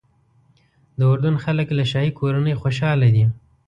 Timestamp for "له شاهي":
1.77-2.11